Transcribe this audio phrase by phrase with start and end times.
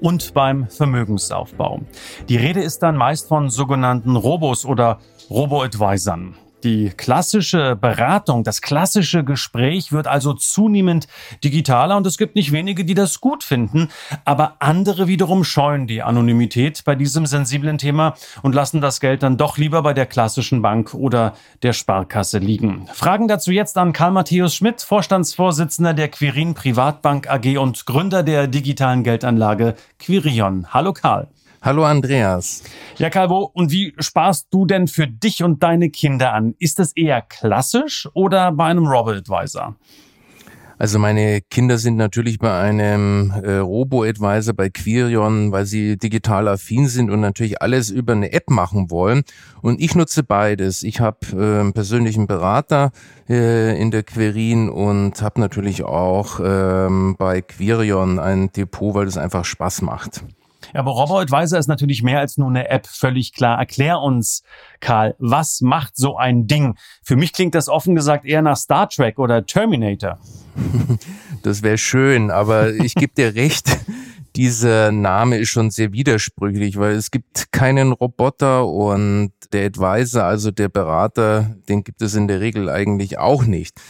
[0.00, 1.80] und beim Vermögensaufbau.
[2.28, 4.98] Die Rede ist dann meist von sogenannten Robos oder
[5.30, 6.34] Robo-Advisern.
[6.64, 11.08] Die klassische Beratung, das klassische Gespräch wird also zunehmend
[11.42, 13.88] digitaler und es gibt nicht wenige, die das gut finden,
[14.24, 19.38] aber andere wiederum scheuen die Anonymität bei diesem sensiblen Thema und lassen das Geld dann
[19.38, 22.86] doch lieber bei der klassischen Bank oder der Sparkasse liegen.
[22.92, 28.46] Fragen dazu jetzt an Karl Matthäus Schmidt, Vorstandsvorsitzender der Quirin Privatbank AG und Gründer der
[28.46, 30.66] digitalen Geldanlage Quirion.
[30.72, 31.28] Hallo Karl.
[31.62, 32.62] Hallo Andreas.
[32.96, 36.54] Ja, Calvo, und wie sparst du denn für dich und deine Kinder an?
[36.58, 39.76] Ist das eher klassisch oder bei einem Robo-Advisor?
[40.78, 46.88] Also meine Kinder sind natürlich bei einem äh, Robo-Advisor, bei Quirion, weil sie digital affin
[46.88, 49.24] sind und natürlich alles über eine App machen wollen.
[49.60, 50.82] Und ich nutze beides.
[50.82, 52.92] Ich habe äh, einen persönlichen Berater
[53.28, 59.18] äh, in der Querin und habe natürlich auch ähm, bei Quirion ein Depot, weil es
[59.18, 60.22] einfach Spaß macht.
[60.72, 63.58] Ja, aber RoboAdvisor ist natürlich mehr als nur eine App, völlig klar.
[63.58, 64.42] Erklär uns,
[64.80, 66.76] Karl, was macht so ein Ding?
[67.02, 70.18] Für mich klingt das offen gesagt eher nach Star Trek oder Terminator.
[71.42, 73.78] Das wäre schön, aber ich gebe dir recht.
[74.36, 80.50] Dieser Name ist schon sehr widersprüchlich, weil es gibt keinen Roboter und der Advisor, also
[80.50, 83.80] der Berater, den gibt es in der Regel eigentlich auch nicht.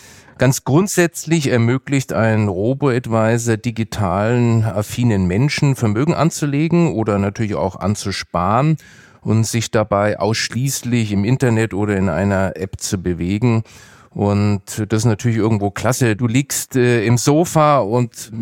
[0.41, 8.78] Ganz grundsätzlich ermöglicht ein Robo-Advisor digitalen, affinen Menschen Vermögen anzulegen oder natürlich auch anzusparen
[9.20, 13.64] und sich dabei ausschließlich im Internet oder in einer App zu bewegen.
[14.08, 16.17] Und das ist natürlich irgendwo klasse.
[16.17, 18.33] Du liegst äh, im Sofa und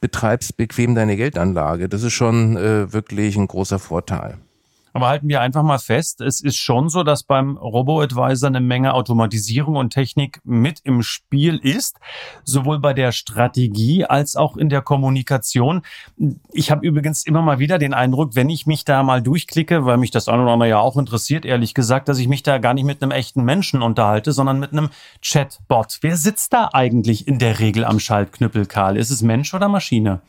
[0.00, 1.88] betreibst bequem deine Geldanlage.
[1.88, 4.38] Das ist schon äh, wirklich ein großer Vorteil.
[4.98, 8.94] Aber halten wir einfach mal fest, es ist schon so, dass beim Robo-Advisor eine Menge
[8.94, 12.00] Automatisierung und Technik mit im Spiel ist,
[12.42, 15.82] sowohl bei der Strategie als auch in der Kommunikation.
[16.50, 19.98] Ich habe übrigens immer mal wieder den Eindruck, wenn ich mich da mal durchklicke, weil
[19.98, 22.74] mich das eine oder andere ja auch interessiert, ehrlich gesagt, dass ich mich da gar
[22.74, 24.88] nicht mit einem echten Menschen unterhalte, sondern mit einem
[25.22, 25.98] Chatbot.
[26.00, 28.96] Wer sitzt da eigentlich in der Regel am Schaltknüppel, Karl?
[28.96, 30.22] Ist es Mensch oder Maschine?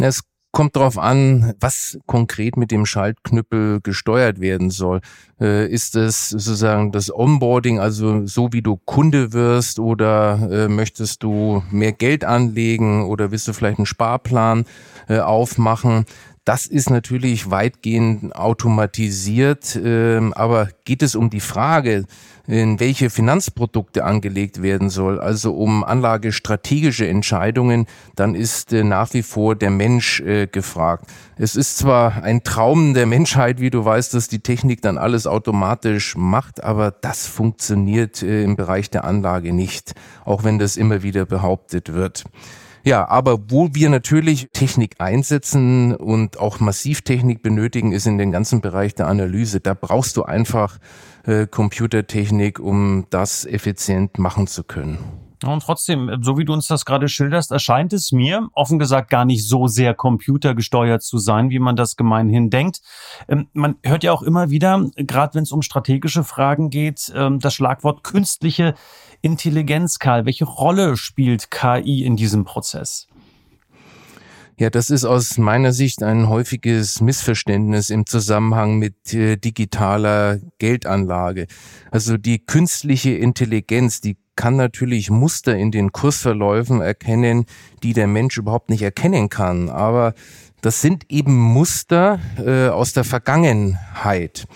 [0.00, 0.24] Es
[0.56, 5.02] kommt darauf an, was konkret mit dem Schaltknüppel gesteuert werden soll.
[5.38, 11.22] Äh, ist es sozusagen das Onboarding, also so wie du Kunde wirst oder äh, möchtest
[11.22, 14.64] du mehr Geld anlegen oder willst du vielleicht einen Sparplan
[15.10, 16.06] äh, aufmachen?
[16.46, 22.04] Das ist natürlich weitgehend automatisiert, ähm, aber geht es um die Frage,
[22.46, 29.24] in welche Finanzprodukte angelegt werden soll, also um anlagestrategische Entscheidungen, dann ist äh, nach wie
[29.24, 31.10] vor der Mensch äh, gefragt.
[31.36, 35.26] Es ist zwar ein Traum der Menschheit, wie du weißt, dass die Technik dann alles
[35.26, 41.02] automatisch macht, aber das funktioniert äh, im Bereich der Anlage nicht, auch wenn das immer
[41.02, 42.22] wieder behauptet wird.
[42.86, 48.60] Ja, aber wo wir natürlich Technik einsetzen und auch Massivtechnik benötigen, ist in den ganzen
[48.60, 49.58] Bereich der Analyse.
[49.58, 50.78] Da brauchst du einfach
[51.24, 54.98] äh, Computertechnik, um das effizient machen zu können.
[55.44, 59.24] Und trotzdem, so wie du uns das gerade schilderst, erscheint es mir, offen gesagt, gar
[59.24, 62.80] nicht so sehr computergesteuert zu sein, wie man das gemeinhin denkt.
[63.28, 67.40] Ähm, man hört ja auch immer wieder, gerade wenn es um strategische Fragen geht, ähm,
[67.40, 68.74] das Schlagwort künstliche
[69.26, 70.24] Intelligenz, Karl.
[70.24, 73.08] Welche Rolle spielt KI in diesem Prozess?
[74.56, 81.48] Ja, das ist aus meiner Sicht ein häufiges Missverständnis im Zusammenhang mit äh, digitaler Geldanlage.
[81.90, 87.46] Also die künstliche Intelligenz, die kann natürlich Muster in den Kursverläufen erkennen,
[87.82, 89.70] die der Mensch überhaupt nicht erkennen kann.
[89.70, 90.14] Aber
[90.60, 94.46] das sind eben Muster äh, aus der Vergangenheit.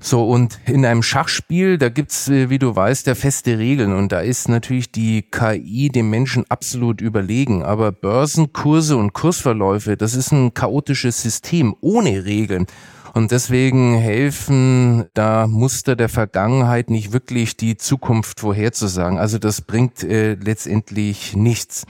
[0.00, 4.12] So, und in einem Schachspiel, da gibt's, äh, wie du weißt, ja feste Regeln und
[4.12, 7.64] da ist natürlich die KI dem Menschen absolut überlegen.
[7.64, 12.66] Aber Börsenkurse und Kursverläufe, das ist ein chaotisches System ohne Regeln.
[13.14, 19.18] Und deswegen helfen da Muster der Vergangenheit nicht wirklich die Zukunft vorherzusagen.
[19.18, 21.84] Also das bringt äh, letztendlich nichts.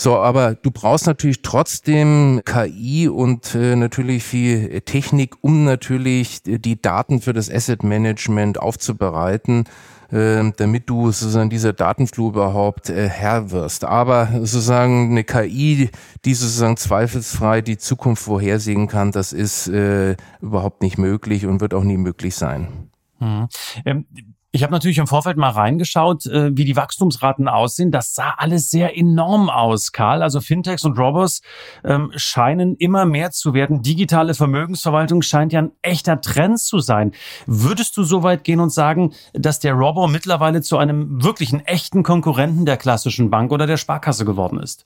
[0.00, 6.80] So, aber du brauchst natürlich trotzdem KI und äh, natürlich viel Technik, um natürlich die
[6.80, 9.64] Daten für das Asset Management aufzubereiten.
[10.10, 13.84] äh, damit du sozusagen dieser Datenflur überhaupt äh, Herr wirst.
[13.84, 15.90] Aber sozusagen eine KI,
[16.24, 21.74] die sozusagen zweifelsfrei die Zukunft vorhersehen kann, das ist äh, überhaupt nicht möglich und wird
[21.74, 22.88] auch nie möglich sein.
[23.20, 23.48] Mhm.
[23.84, 24.06] Ähm,
[24.52, 27.92] ich habe natürlich im Vorfeld mal reingeschaut, äh, wie die Wachstumsraten aussehen.
[27.92, 30.22] Das sah alles sehr enorm aus, Karl.
[30.22, 31.40] Also Fintechs und Robos
[31.84, 33.82] ähm, scheinen immer mehr zu werden.
[33.82, 37.12] Digitale Vermögensverwaltung scheint ja ein echter Trend zu sein.
[37.46, 42.02] Würdest du so weit gehen und sagen, dass der Robo mittlerweile zu einem wirklichen echten
[42.02, 44.84] Konkurrenten der klassischen Bank oder der Sparkasse geworden ist?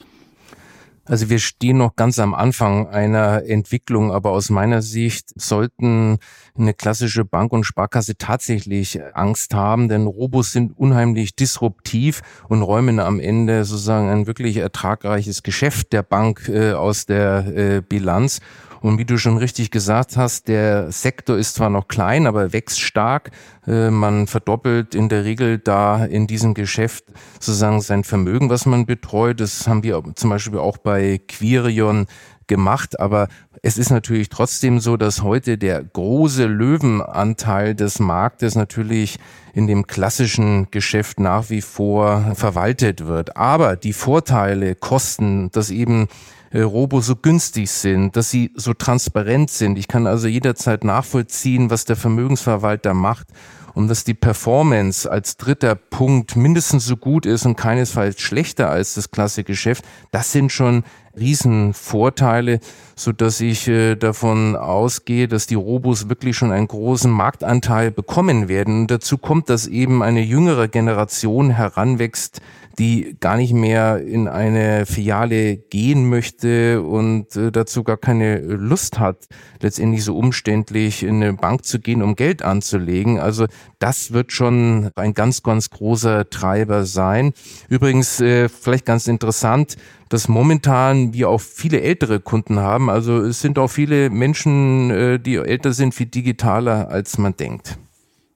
[1.06, 6.18] Also wir stehen noch ganz am Anfang einer Entwicklung, aber aus meiner Sicht sollten
[6.56, 13.00] eine klassische Bank und Sparkasse tatsächlich Angst haben, denn Robos sind unheimlich disruptiv und räumen
[13.00, 18.40] am Ende sozusagen ein wirklich ertragreiches Geschäft der Bank äh, aus der äh, Bilanz.
[18.84, 22.82] Und wie du schon richtig gesagt hast, der Sektor ist zwar noch klein, aber wächst
[22.82, 23.30] stark.
[23.66, 27.06] Äh, man verdoppelt in der Regel da in diesem Geschäft
[27.40, 29.40] sozusagen sein Vermögen, was man betreut.
[29.40, 32.04] Das haben wir zum Beispiel auch bei Quirion
[32.46, 33.28] gemacht, aber
[33.62, 39.18] es ist natürlich trotzdem so, dass heute der große Löwenanteil des Marktes natürlich
[39.54, 43.38] in dem klassischen Geschäft nach wie vor verwaltet wird.
[43.38, 46.08] Aber die Vorteile, Kosten, dass eben
[46.54, 49.76] äh, Robo so günstig sind, dass sie so transparent sind.
[49.76, 53.26] Ich kann also jederzeit nachvollziehen, was der Vermögensverwalter macht
[53.74, 58.94] und dass die Performance als dritter Punkt mindestens so gut ist und keinesfalls schlechter als
[58.94, 60.84] das klasse Geschäft, das sind schon
[61.18, 62.60] Riesenvorteile,
[62.96, 68.48] so dass ich äh, davon ausgehe, dass die Robos wirklich schon einen großen Marktanteil bekommen
[68.48, 68.82] werden.
[68.82, 72.40] Und dazu kommt, dass eben eine jüngere Generation heranwächst,
[72.78, 78.98] die gar nicht mehr in eine Filiale gehen möchte und äh, dazu gar keine Lust
[78.98, 79.28] hat,
[79.60, 83.20] letztendlich so umständlich in eine Bank zu gehen, um Geld anzulegen.
[83.20, 83.46] Also
[83.78, 87.32] das wird schon ein ganz, ganz großer Treiber sein.
[87.68, 89.76] Übrigens, äh, vielleicht ganz interessant,
[90.14, 92.88] dass momentan wir auch viele ältere Kunden haben.
[92.88, 97.76] Also es sind auch viele Menschen, äh, die älter sind, viel digitaler, als man denkt.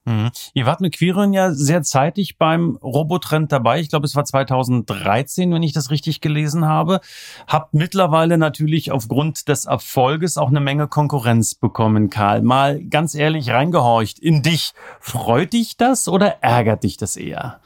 [0.04, 0.30] Mhm.
[0.54, 3.78] Ihr wart mit Quirin ja sehr zeitig beim Robotrend dabei.
[3.78, 7.00] Ich glaube, es war 2013, wenn ich das richtig gelesen habe.
[7.46, 12.42] Habt mittlerweile natürlich aufgrund des Erfolges auch eine Menge Konkurrenz bekommen, Karl.
[12.42, 14.72] Mal ganz ehrlich reingehorcht in dich.
[14.98, 17.60] Freut dich das oder ärgert dich das eher?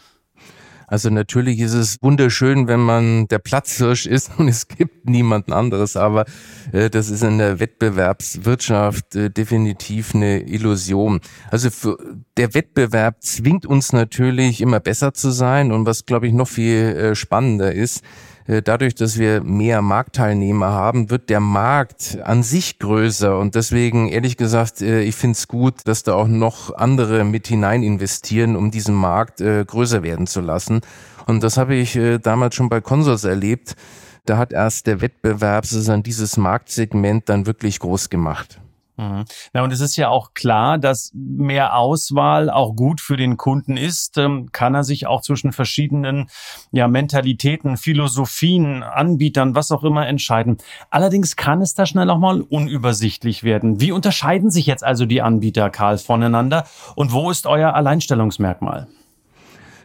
[0.92, 5.96] Also natürlich ist es wunderschön, wenn man der Platzhirsch ist und es gibt niemanden anderes,
[5.96, 6.26] aber
[6.70, 11.20] äh, das ist in der Wettbewerbswirtschaft äh, definitiv eine Illusion.
[11.50, 11.96] Also für,
[12.36, 16.74] der Wettbewerb zwingt uns natürlich immer besser zu sein und was glaube ich noch viel
[16.74, 18.02] äh, spannender ist,
[18.46, 23.38] dadurch, dass wir mehr Marktteilnehmer haben, wird der Markt an sich größer.
[23.38, 27.46] Und deswegen, ehrlich gesagt, äh, ich finde es gut, dass da auch noch andere mit
[27.46, 30.80] hinein investieren, um diesen Markt äh, größer werden zu lassen.
[31.26, 33.76] Und das habe ich damals schon bei Consors erlebt.
[34.24, 38.61] Da hat erst der Wettbewerb sozusagen dieses Marktsegment dann wirklich groß gemacht.
[39.02, 39.24] Mhm.
[39.52, 43.76] Na, und es ist ja auch klar, dass mehr Auswahl auch gut für den Kunden
[43.76, 44.18] ist.
[44.18, 46.28] Ähm, kann er sich auch zwischen verschiedenen
[46.70, 50.58] ja, Mentalitäten, Philosophien, Anbietern, was auch immer entscheiden.
[50.90, 53.80] Allerdings kann es da schnell auch mal unübersichtlich werden.
[53.80, 56.64] Wie unterscheiden sich jetzt also die Anbieter, Karl, voneinander?
[56.94, 58.88] Und wo ist euer Alleinstellungsmerkmal?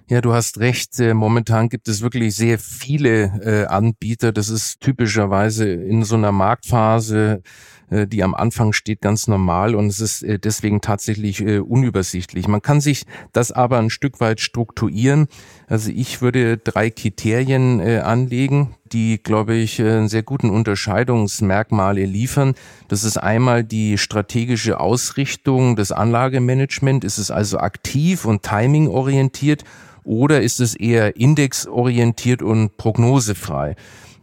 [0.10, 0.98] Ja, du hast recht.
[1.02, 4.32] Äh, momentan gibt es wirklich sehr viele äh, Anbieter.
[4.32, 7.42] Das ist typischerweise in so einer Marktphase
[7.90, 12.48] äh, die am Anfang steht, ganz normal und es ist äh, deswegen tatsächlich äh, unübersichtlich.
[12.48, 15.28] Man kann sich das aber ein Stück weit strukturieren.
[15.68, 22.56] Also ich würde drei Kriterien anlegen, die, glaube ich, einen sehr guten Unterscheidungsmerkmale liefern.
[22.88, 27.06] Das ist einmal die strategische Ausrichtung des Anlagemanagements.
[27.06, 29.66] Ist es also aktiv und timingorientiert
[30.06, 33.76] oder ist es eher indexorientiert und prognosefrei?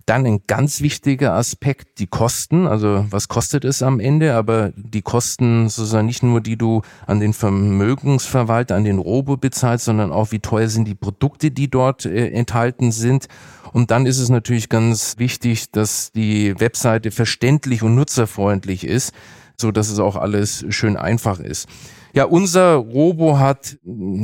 [0.07, 2.67] Dann ein ganz wichtiger Aspekt, die Kosten.
[2.67, 4.35] Also was kostet es am Ende?
[4.35, 9.87] Aber die Kosten sozusagen nicht nur, die du an den Vermögensverwalter, an den Robo bezahlst,
[9.87, 13.29] sondern auch, wie teuer sind die Produkte, die dort äh, enthalten sind.
[13.73, 19.13] Und dann ist es natürlich ganz wichtig, dass die Webseite verständlich und nutzerfreundlich ist,
[19.57, 21.69] so dass es auch alles schön einfach ist.
[22.15, 23.77] Ja, unser Robo hat,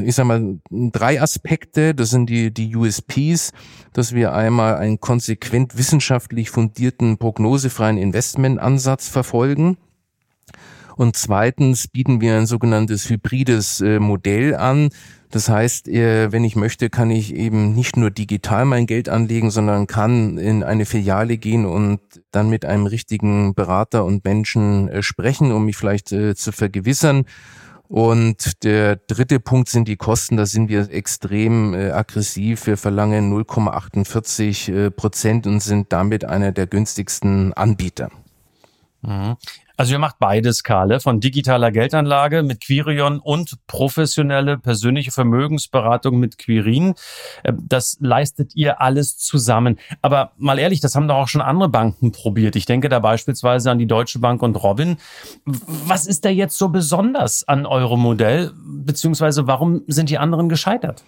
[0.05, 1.93] ich sag mal, drei Aspekte.
[1.93, 3.51] Das sind die, die USPs,
[3.93, 9.77] dass wir einmal einen konsequent wissenschaftlich fundierten, prognosefreien Investmentansatz verfolgen.
[10.95, 14.91] Und zweitens bieten wir ein sogenanntes hybrides äh, Modell an.
[15.31, 19.51] Das heißt, äh, wenn ich möchte, kann ich eben nicht nur digital mein Geld anlegen,
[19.51, 22.01] sondern kann in eine Filiale gehen und
[22.33, 27.27] dann mit einem richtigen Berater und Menschen äh, sprechen, um mich vielleicht äh, zu vergewissern
[27.87, 30.37] Und der dritte Punkt sind die Kosten.
[30.37, 32.67] Da sind wir extrem aggressiv.
[32.67, 38.11] Wir verlangen 0,48 äh, Prozent und sind damit einer der günstigsten Anbieter.
[39.02, 39.37] Mhm.
[39.76, 46.37] Also ihr macht beides, Karle, von digitaler Geldanlage mit Quirion und professionelle persönliche Vermögensberatung mit
[46.37, 46.95] Quirin.
[47.45, 49.78] Äh, das leistet ihr alles zusammen.
[50.02, 52.57] Aber mal ehrlich, das haben doch auch schon andere Banken probiert.
[52.57, 54.99] Ich denke da beispielsweise an die Deutsche Bank und Robin.
[55.47, 58.52] Was ist da jetzt so besonders an eurem Modell?
[58.62, 61.04] Beziehungsweise warum sind die anderen gescheitert?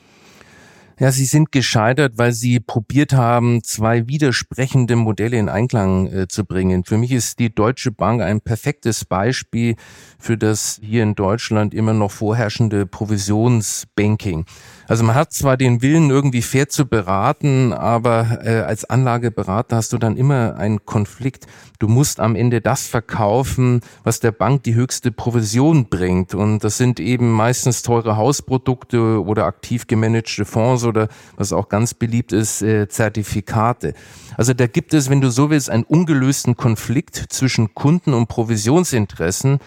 [1.03, 6.45] Ja, sie sind gescheitert, weil sie probiert haben, zwei widersprechende Modelle in Einklang äh, zu
[6.45, 6.85] bringen.
[6.85, 9.75] Für mich ist die Deutsche Bank ein perfektes Beispiel
[10.21, 14.45] für das hier in Deutschland immer noch vorherrschende Provisionsbanking.
[14.89, 19.93] Also man hat zwar den Willen, irgendwie fair zu beraten, aber äh, als Anlageberater hast
[19.93, 21.47] du dann immer einen Konflikt.
[21.79, 26.35] Du musst am Ende das verkaufen, was der Bank die höchste Provision bringt.
[26.35, 31.95] Und das sind eben meistens teure Hausprodukte oder aktiv gemanagte Fonds oder was auch ganz
[31.95, 33.95] beliebt ist, äh, Zertifikate.
[34.37, 39.59] Also da gibt es, wenn du so willst, einen ungelösten Konflikt zwischen Kunden und Provisionsinteressen.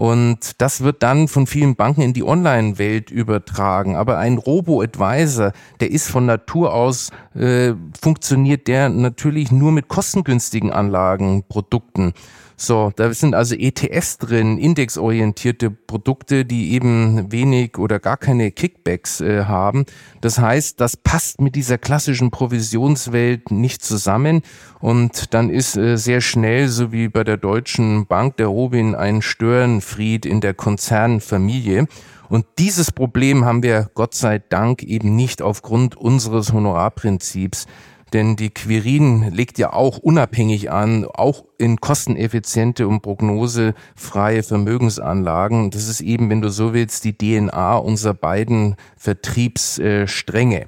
[0.00, 3.96] Und das wird dann von vielen Banken in die Online-Welt übertragen.
[3.96, 10.72] Aber ein Robo-Advisor, der ist von Natur aus, äh, funktioniert der natürlich nur mit kostengünstigen
[10.72, 12.14] Anlagenprodukten.
[12.62, 19.22] So, da sind also ETFs drin, indexorientierte Produkte, die eben wenig oder gar keine Kickbacks
[19.22, 19.86] äh, haben.
[20.20, 24.42] Das heißt, das passt mit dieser klassischen Provisionswelt nicht zusammen
[24.78, 29.22] und dann ist äh, sehr schnell, so wie bei der Deutschen Bank, der Robin ein
[29.22, 31.86] Störenfried in der Konzernfamilie.
[32.28, 37.66] Und dieses Problem haben wir Gott sei Dank eben nicht aufgrund unseres Honorarprinzips.
[38.12, 45.70] Denn die Quirin legt ja auch unabhängig an, auch in kosteneffiziente und prognosefreie Vermögensanlagen.
[45.70, 50.66] Das ist eben, wenn du so willst, die DNA unserer beiden Vertriebsstränge.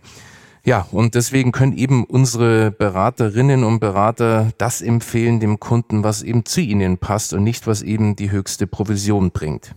[0.65, 6.45] Ja, und deswegen können eben unsere Beraterinnen und Berater das empfehlen dem Kunden, was eben
[6.45, 9.75] zu ihnen passt und nicht, was eben die höchste Provision bringt.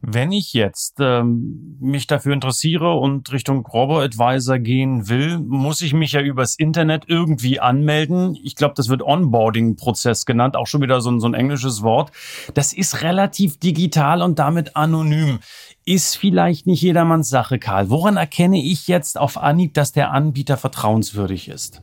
[0.00, 6.12] Wenn ich jetzt ähm, mich dafür interessiere und Richtung Robo-Advisor gehen will, muss ich mich
[6.12, 8.38] ja übers Internet irgendwie anmelden.
[8.42, 12.12] Ich glaube, das wird Onboarding-Prozess genannt, auch schon wieder so ein, so ein englisches Wort.
[12.54, 15.40] Das ist relativ digital und damit anonym.
[15.84, 17.90] Ist vielleicht nicht jedermanns Sache, Karl.
[17.90, 21.82] Woran erkenne ich jetzt auf Anhieb, dass der Anbieter vertrauenswürdig ist?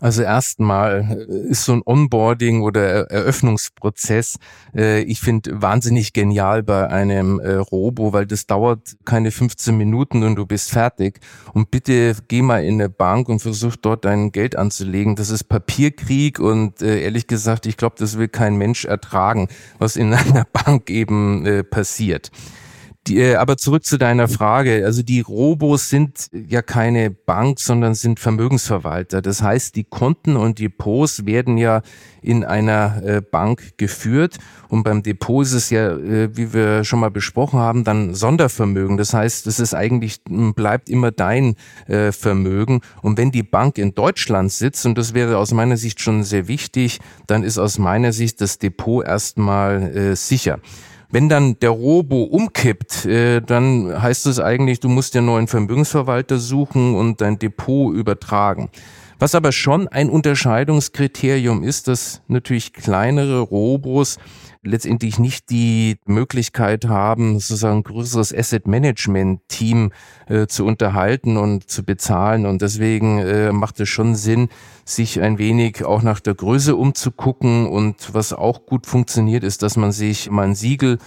[0.00, 4.38] Also erstmal äh, ist so ein Onboarding oder Eröffnungsprozess,
[4.74, 10.22] äh, ich finde wahnsinnig genial bei einem äh, Robo, weil das dauert keine 15 Minuten
[10.22, 11.20] und du bist fertig.
[11.52, 15.16] Und bitte geh mal in eine Bank und versuch dort dein Geld anzulegen.
[15.16, 20.14] Das ist Papierkrieg und ehrlich gesagt, ich glaube, das will kein Mensch ertragen, was in
[20.14, 22.30] einer Bank eben passiert.
[23.08, 24.84] Die, äh, aber zurück zu deiner Frage.
[24.84, 29.22] Also die Robos sind ja keine Bank, sondern sind Vermögensverwalter.
[29.22, 31.82] Das heißt, die Konten und Depots werden ja
[32.20, 34.38] in einer äh, Bank geführt.
[34.68, 38.98] Und beim Depot ist es ja, äh, wie wir schon mal besprochen haben, dann Sondervermögen.
[38.98, 41.56] Das heißt, es ist eigentlich, bleibt immer dein
[42.10, 42.80] Vermögen.
[43.02, 46.48] Und wenn die Bank in Deutschland sitzt, und das wäre aus meiner Sicht schon sehr
[46.48, 50.60] wichtig, dann ist aus meiner Sicht das Depot erstmal sicher.
[51.10, 56.38] Wenn dann der Robo umkippt, äh, dann heißt es eigentlich, du musst dir neuen Vermögensverwalter
[56.38, 58.68] suchen und dein Depot übertragen.
[59.20, 64.18] Was aber schon ein Unterscheidungskriterium ist, dass natürlich kleinere Robos
[64.62, 69.90] letztendlich nicht die Möglichkeit haben, sozusagen ein größeres Asset Management Team
[70.28, 72.46] äh, zu unterhalten und zu bezahlen.
[72.46, 74.50] Und deswegen äh, macht es schon Sinn,
[74.84, 77.66] sich ein wenig auch nach der Größe umzugucken.
[77.66, 80.98] Und was auch gut funktioniert, ist, dass man sich mal ein Siegel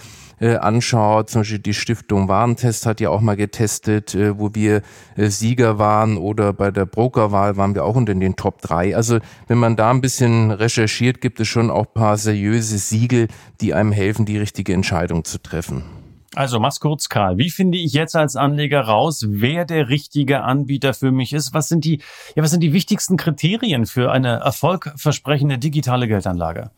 [0.42, 4.82] äh, anschaut, zum Beispiel die Stiftung Warentest hat ja auch mal getestet, äh, wo wir
[5.16, 8.96] äh, Sieger waren oder bei der Brokerwahl waren wir auch unter den Top 3.
[8.96, 13.28] Also wenn man da ein bisschen recherchiert, gibt es schon auch paar seriöse Siegel,
[13.60, 15.84] die einem helfen, die richtige Entscheidung zu treffen.
[16.34, 17.36] Also mach's kurz, Karl.
[17.36, 21.52] Wie finde ich jetzt als Anleger raus, wer der richtige Anbieter für mich ist?
[21.52, 22.00] Was sind die,
[22.34, 26.70] ja, was sind die wichtigsten Kriterien für eine erfolgversprechende digitale Geldanlage?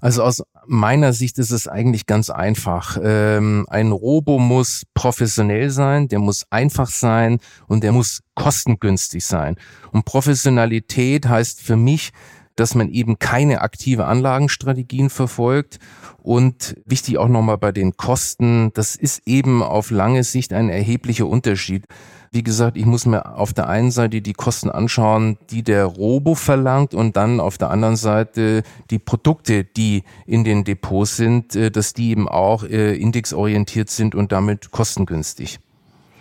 [0.00, 2.98] Also aus meiner Sicht ist es eigentlich ganz einfach.
[3.02, 9.56] Ähm, ein Robo muss professionell sein, der muss einfach sein und der muss kostengünstig sein.
[9.90, 12.12] Und Professionalität heißt für mich,
[12.58, 15.78] dass man eben keine aktive Anlagenstrategien verfolgt.
[16.18, 21.26] Und wichtig auch nochmal bei den Kosten, das ist eben auf lange Sicht ein erheblicher
[21.26, 21.84] Unterschied.
[22.30, 26.34] Wie gesagt, ich muss mir auf der einen Seite die Kosten anschauen, die der Robo
[26.34, 31.70] verlangt und dann auf der anderen Seite die Produkte, die in den Depots sind, äh,
[31.70, 35.60] dass die eben auch äh, indexorientiert sind und damit kostengünstig.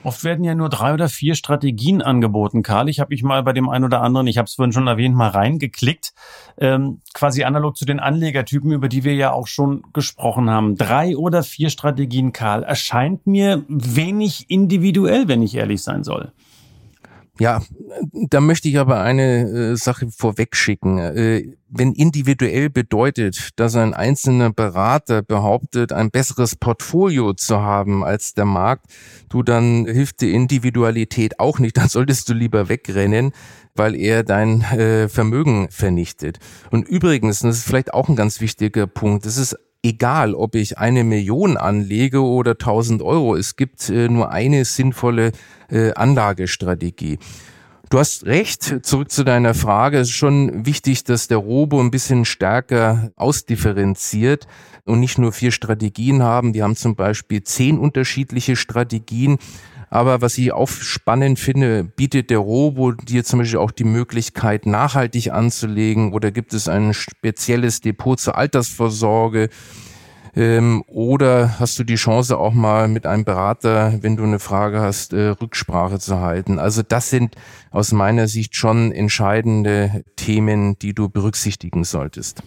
[0.03, 2.87] Oft werden ja nur drei oder vier Strategien angeboten, Karl.
[2.87, 5.15] Ich habe mich mal bei dem einen oder anderen, ich habe es vorhin schon erwähnt,
[5.15, 6.13] mal reingeklickt,
[6.59, 10.75] ähm, quasi analog zu den Anlegertypen, über die wir ja auch schon gesprochen haben.
[10.75, 16.31] Drei oder vier Strategien, Karl, erscheint mir wenig individuell, wenn ich ehrlich sein soll.
[17.39, 17.61] Ja,
[18.11, 20.97] da möchte ich aber eine äh, Sache vorwegschicken.
[20.97, 28.33] Äh, wenn individuell bedeutet, dass ein einzelner Berater behauptet, ein besseres Portfolio zu haben als
[28.33, 28.87] der Markt,
[29.29, 31.77] du dann hilft die Individualität auch nicht.
[31.77, 33.33] Dann solltest du lieber wegrennen,
[33.75, 36.39] weil er dein äh, Vermögen vernichtet.
[36.71, 39.55] Und übrigens, das ist vielleicht auch ein ganz wichtiger Punkt, es ist
[39.87, 43.35] egal, ob ich eine Million anlege oder 1000 Euro.
[43.35, 45.31] Es gibt äh, nur eine sinnvolle
[45.69, 47.19] äh, Anlagestrategie.
[47.89, 49.99] Du hast recht, zurück zu deiner Frage.
[49.99, 54.45] Es ist schon wichtig, dass der Robo ein bisschen stärker ausdifferenziert
[54.83, 56.53] und nicht nur vier Strategien haben.
[56.53, 59.37] Wir haben zum Beispiel zehn unterschiedliche Strategien.
[59.89, 64.65] Aber was ich auch spannend finde, bietet der Robo dir zum Beispiel auch die Möglichkeit,
[64.65, 69.49] nachhaltig anzulegen oder gibt es ein spezielles Depot zur Altersvorsorge?
[70.35, 74.81] Ähm, oder hast du die Chance auch mal mit einem Berater, wenn du eine Frage
[74.81, 76.59] hast, äh, Rücksprache zu halten?
[76.59, 77.35] Also das sind
[77.71, 82.43] aus meiner Sicht schon entscheidende Themen, die du berücksichtigen solltest.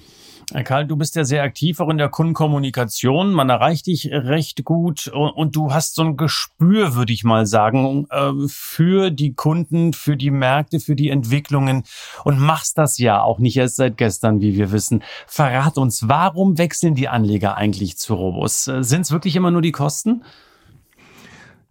[0.52, 3.32] Herr Karl, du bist ja sehr aktiv auch in der Kundenkommunikation.
[3.32, 8.08] Man erreicht dich recht gut und du hast so ein Gespür, würde ich mal sagen,
[8.10, 11.84] äh, für die Kunden, für die Märkte, für die Entwicklungen
[12.24, 15.04] und machst das ja auch nicht erst seit gestern, wie wir wissen.
[15.28, 18.66] Verrat uns, warum wechseln die Anleger eigentlich zu Robus?
[18.66, 20.24] Äh, Sind es wirklich immer nur die Kosten?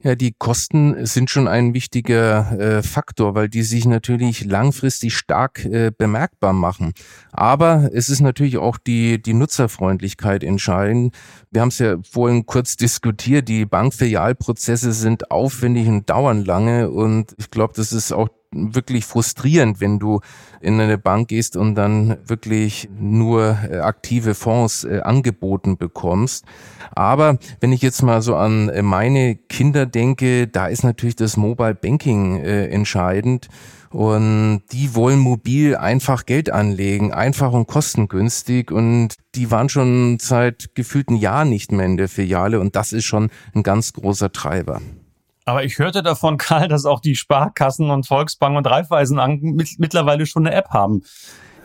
[0.01, 5.65] Ja, die Kosten sind schon ein wichtiger äh, Faktor, weil die sich natürlich langfristig stark
[5.65, 6.93] äh, bemerkbar machen.
[7.33, 11.13] Aber es ist natürlich auch die, die Nutzerfreundlichkeit entscheidend.
[11.51, 17.35] Wir haben es ja vorhin kurz diskutiert, die Bankfilialprozesse sind aufwendig und dauern lange und
[17.37, 20.21] ich glaube, das ist auch wirklich frustrierend, wenn du
[20.59, 26.45] in eine Bank gehst und dann wirklich nur äh, aktive Fonds äh, angeboten bekommst.
[26.91, 31.37] Aber wenn ich jetzt mal so an äh, meine Kinder denke, da ist natürlich das
[31.37, 33.47] Mobile Banking entscheidend.
[33.91, 38.71] Und die wollen mobil einfach Geld anlegen, einfach und kostengünstig.
[38.71, 42.59] Und die waren schon seit gefühlten Jahren nicht mehr in der Filiale.
[42.59, 44.79] Und das ist schon ein ganz großer Treiber.
[45.49, 49.19] Aber ich hörte davon, Karl, dass auch die Sparkassen und Volksbank und Raiffeisen
[49.77, 51.01] mittlerweile schon eine App haben.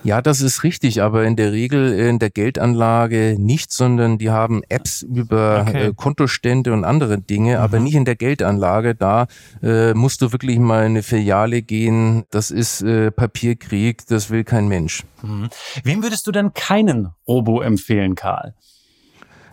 [0.04, 4.62] Ja, das ist richtig, aber in der Regel in der Geldanlage nicht, sondern die haben
[4.68, 5.86] Apps über okay.
[5.86, 7.62] äh, Kontostände und andere Dinge, mhm.
[7.62, 8.94] aber nicht in der Geldanlage.
[8.94, 9.26] Da
[9.62, 12.24] äh, musst du wirklich mal in eine Filiale gehen.
[12.30, 15.04] Das ist äh, Papierkrieg, das will kein Mensch.
[15.22, 15.48] Mhm.
[15.84, 18.54] Wem würdest du denn keinen Robo empfehlen, Karl?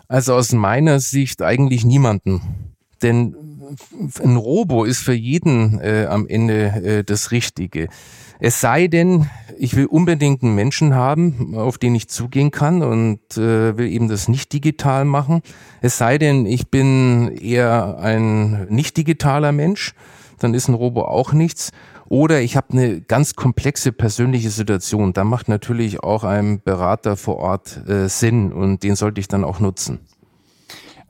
[0.10, 2.42] Also aus meiner Sicht eigentlich niemanden.
[3.02, 3.36] Denn
[4.24, 7.88] ein Robo ist für jeden äh, am Ende äh, das Richtige.
[8.40, 13.20] Es sei denn, ich will unbedingt einen Menschen haben, auf den ich zugehen kann und
[13.38, 15.42] äh, will eben das nicht digital machen.
[15.82, 19.94] Es sei denn, ich bin eher ein nicht digitaler Mensch,
[20.40, 21.72] dann ist ein Robo auch nichts.
[22.10, 25.14] Oder ich habe eine ganz komplexe persönliche Situation.
[25.14, 29.46] Da macht natürlich auch ein Berater vor Ort äh, Sinn und den sollte ich dann
[29.46, 30.00] auch nutzen.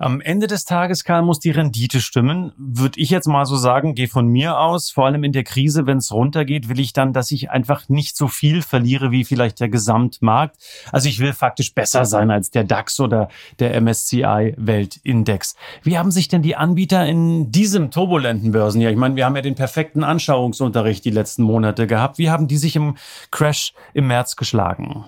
[0.01, 2.53] Am Ende des Tages, Karl, muss die Rendite stimmen.
[2.57, 5.85] Würde ich jetzt mal so sagen, gehe von mir aus, vor allem in der Krise,
[5.85, 9.59] wenn es runtergeht, will ich dann, dass ich einfach nicht so viel verliere wie vielleicht
[9.59, 10.57] der Gesamtmarkt.
[10.91, 15.55] Also ich will faktisch besser sein als der DAX oder der MSCI Weltindex.
[15.83, 19.43] Wie haben sich denn die Anbieter in diesem turbulenten Börsenjahr, ich meine, wir haben ja
[19.43, 22.95] den perfekten Anschauungsunterricht die letzten Monate gehabt, wie haben die sich im
[23.29, 25.05] Crash im März geschlagen?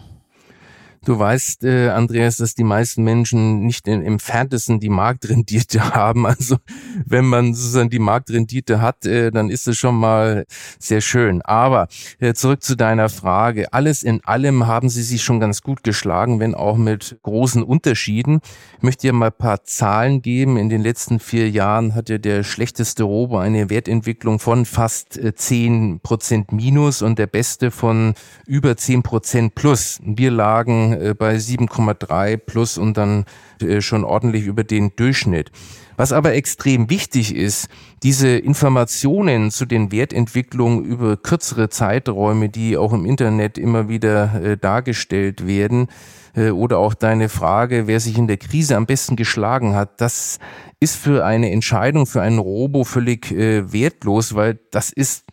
[1.06, 6.26] Du weißt, äh, Andreas, dass die meisten Menschen nicht im entferntesten die Marktrendite haben.
[6.26, 6.58] Also
[7.06, 10.46] wenn man sozusagen die Marktrendite hat, äh, dann ist es schon mal
[10.80, 11.42] sehr schön.
[11.42, 11.90] Aber
[12.20, 13.74] äh, zurück zu deiner Frage.
[13.74, 18.40] Alles in allem haben sie sich schon ganz gut geschlagen, wenn auch mit großen Unterschieden.
[18.78, 20.56] Ich möchte dir mal paar Zahlen geben.
[20.56, 26.00] In den letzten vier Jahren hatte der schlechteste Robo eine Wertentwicklung von fast äh, zehn
[26.00, 28.14] Prozent minus und der beste von
[28.48, 30.00] über zehn Prozent plus.
[30.02, 33.26] Wir lagen äh, bei 7,3 plus und dann
[33.62, 35.52] äh, schon ordentlich über den Durchschnitt.
[35.96, 37.70] Was aber extrem wichtig ist,
[38.02, 44.58] diese Informationen zu den Wertentwicklungen über kürzere Zeiträume, die auch im Internet immer wieder äh,
[44.58, 45.88] dargestellt werden,
[46.36, 50.40] oder auch deine Frage, wer sich in der Krise am besten geschlagen hat, das
[50.80, 55.26] ist für eine Entscheidung für einen Robo völlig wertlos, weil das ist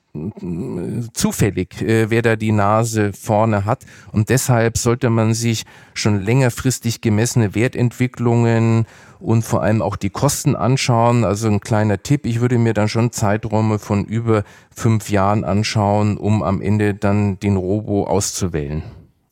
[1.12, 3.84] zufällig, äh, wer da die Nase vorne hat.
[4.12, 8.86] Und deshalb sollte man sich schon längerfristig gemessene Wertentwicklungen
[9.20, 11.24] und vor allem auch die Kosten anschauen.
[11.24, 14.44] Also ein kleiner Tipp, ich würde mir dann schon Zeiträume von über
[14.74, 18.82] fünf Jahren anschauen, um am Ende dann den Robo auszuwählen.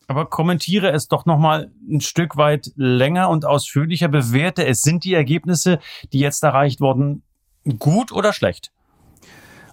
[0.07, 4.09] Aber kommentiere es doch nochmal ein Stück weit länger und ausführlicher.
[4.09, 4.81] Bewerte es.
[4.81, 5.81] Sind die Ergebnisse,
[6.13, 7.23] die jetzt erreicht wurden,
[7.79, 8.73] gut oder schlecht?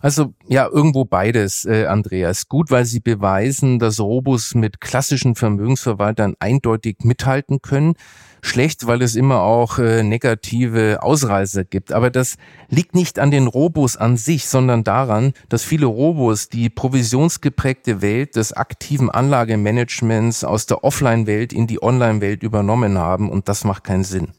[0.05, 2.47] Also ja, irgendwo beides, äh, Andreas.
[2.47, 7.95] Gut, weil sie beweisen, dass Robos mit klassischen Vermögensverwaltern eindeutig mithalten können.
[8.43, 11.91] Schlecht, weil es immer auch äh, negative Ausreißer gibt.
[11.91, 12.35] Aber das
[12.69, 18.35] liegt nicht an den Robos an sich, sondern daran, dass viele Robos die provisionsgeprägte Welt
[18.35, 23.27] des aktiven Anlagemanagements aus der Offline-Welt in die Online-Welt übernommen haben.
[23.31, 24.33] Und das macht keinen Sinn.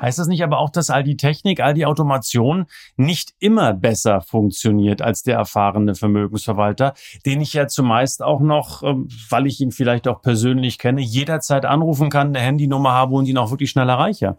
[0.00, 4.20] Heißt das nicht aber auch, dass all die Technik, all die Automation nicht immer besser
[4.20, 9.70] funktioniert als der erfahrene Vermögensverwalter, den ich ja zumeist auch noch, ähm, weil ich ihn
[9.70, 13.88] vielleicht auch persönlich kenne, jederzeit anrufen kann, eine Handynummer habe und ihn auch wirklich schnell
[13.88, 14.36] erreiche?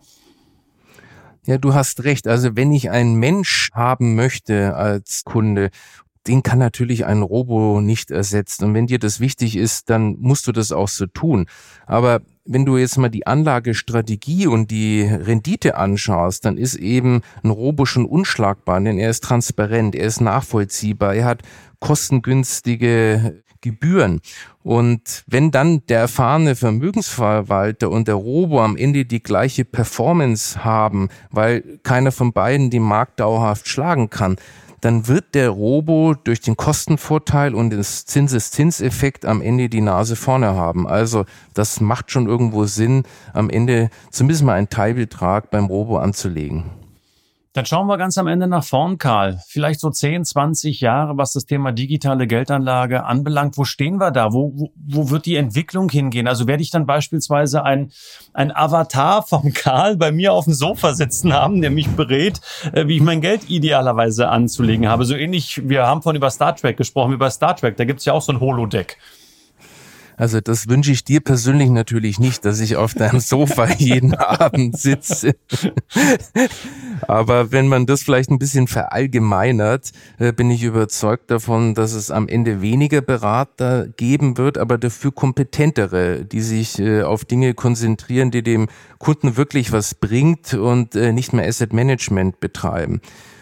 [1.46, 2.28] Ja, du hast recht.
[2.28, 5.72] Also wenn ich einen Mensch haben möchte als Kunde
[6.28, 8.66] den kann natürlich ein Robo nicht ersetzen.
[8.66, 11.48] Und wenn dir das wichtig ist, dann musst du das auch so tun.
[11.86, 17.50] Aber wenn du jetzt mal die Anlagestrategie und die Rendite anschaust, dann ist eben ein
[17.50, 21.42] Robo schon unschlagbar, denn er ist transparent, er ist nachvollziehbar, er hat
[21.80, 24.20] kostengünstige Gebühren.
[24.62, 31.08] Und wenn dann der erfahrene Vermögensverwalter und der Robo am Ende die gleiche Performance haben,
[31.32, 34.36] weil keiner von beiden den Markt dauerhaft schlagen kann,
[34.84, 40.56] dann wird der Robo durch den Kostenvorteil und das Zinseszinseffekt am Ende die Nase vorne
[40.56, 40.88] haben.
[40.88, 46.66] Also das macht schon irgendwo Sinn, am Ende zumindest mal einen Teilbetrag beim Robo anzulegen.
[47.54, 49.40] Dann schauen wir ganz am Ende nach vorn, Karl.
[49.48, 53.60] Vielleicht so 10, 20 Jahre, was das Thema digitale Geldanlage anbelangt.
[53.60, 54.34] Wo stehen wir da?
[54.34, 56.28] Wo, wo, wo wird die Entwicklung hingehen?
[56.28, 57.92] Also werde ich dann beispielsweise ein,
[58.34, 62.88] ein Avatar vom Karl bei mir auf dem Sofa sitzen haben, der mich berät, äh,
[62.88, 65.06] wie ich mein Geld idealerweise anzulegen habe.
[65.06, 67.78] So ähnlich, wir haben von über Star Trek gesprochen, über Star Trek.
[67.78, 68.98] Da gibt's ja auch so ein Holodeck.
[70.18, 74.78] Also das wünsche ich dir persönlich natürlich nicht, dass ich auf deinem Sofa jeden Abend
[74.78, 75.36] sitze.
[77.08, 82.12] Aber wenn man das vielleicht ein bisschen verallgemeinert, äh, bin ich überzeugt davon, dass es
[82.12, 88.32] am Ende weniger Berater geben wird, aber dafür kompetentere, die sich äh, auf Dinge konzentrieren,
[88.32, 88.68] die dem
[89.00, 93.02] Kunden wirklich was bringt und äh, nicht mehr Asset Management betreiben.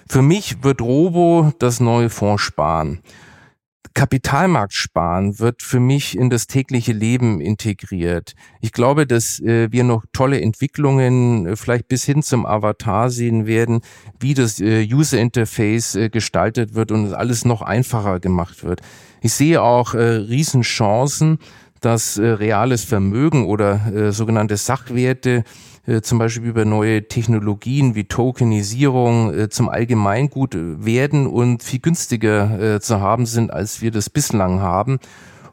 [0.10, 3.00] Für mich wird Robo das neue Fonds sparen.
[3.94, 8.34] Kapitalmarkt sparen wird für mich in das tägliche Leben integriert.
[8.62, 13.46] Ich glaube, dass äh, wir noch tolle Entwicklungen äh, vielleicht bis hin zum Avatar sehen
[13.46, 13.82] werden,
[14.20, 18.82] wie das äh, User Interface äh, gestaltet wird und alles noch einfacher gemacht wird.
[19.22, 21.40] Ich sehe auch äh, Riesenchancen,
[21.82, 25.44] dass äh, reales Vermögen oder äh, sogenannte Sachwerte
[25.88, 32.76] äh, zum Beispiel über neue Technologien wie Tokenisierung äh, zum Allgemeingut werden und viel günstiger
[32.76, 35.00] äh, zu haben sind, als wir das bislang haben.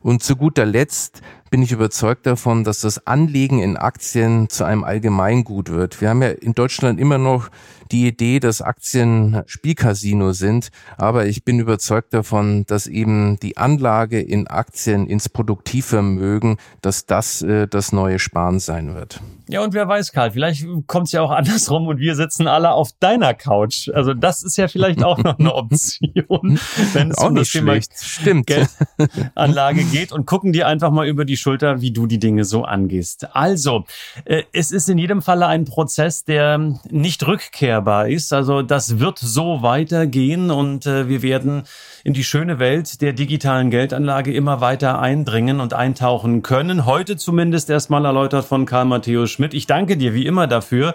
[0.00, 4.84] Und zu guter Letzt bin ich überzeugt davon, dass das Anlegen in Aktien zu einem
[4.84, 6.00] Allgemeingut wird.
[6.00, 7.50] Wir haben ja in Deutschland immer noch
[7.90, 14.20] die Idee, dass Aktien Spielcasino sind, aber ich bin überzeugt davon, dass eben die Anlage
[14.20, 19.20] in Aktien ins Produktivvermögen, dass das äh, das neue Sparen sein wird.
[19.50, 22.72] Ja, und wer weiß, Karl, vielleicht kommt es ja auch andersrum und wir sitzen alle
[22.72, 23.88] auf deiner Couch.
[23.88, 26.60] Also das ist ja vielleicht auch noch eine Option,
[26.92, 28.46] wenn es auch um das Thema Stimmt.
[28.46, 32.64] Geldanlage geht und gucken dir einfach mal über die Schulter, wie du die Dinge so
[32.64, 33.34] angehst.
[33.34, 33.84] Also,
[34.24, 36.58] äh, es ist in jedem Falle ein Prozess, der
[36.90, 38.32] nicht rückkehrbar ist.
[38.32, 41.62] Also das wird so weitergehen und äh, wir werden
[42.04, 46.86] in die schöne Welt der digitalen Geldanlage immer weiter eindringen und eintauchen können.
[46.86, 49.54] Heute zumindest erstmal erläutert von Karl Matthäus Schmidt.
[49.54, 50.94] Ich danke dir wie immer dafür